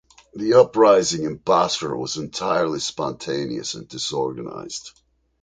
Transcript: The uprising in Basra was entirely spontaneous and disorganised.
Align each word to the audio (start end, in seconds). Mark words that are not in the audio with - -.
The 0.33 0.55
uprising 0.55 1.25
in 1.25 1.35
Basra 1.37 1.95
was 1.95 2.17
entirely 2.17 2.79
spontaneous 2.79 3.75
and 3.75 3.87
disorganised. 3.87 4.99